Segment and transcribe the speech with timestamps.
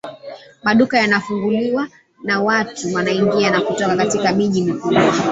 [0.63, 1.87] maduka yanafunguliwa
[2.23, 5.13] na watu wanaingia na kutoka katika miji mikubwa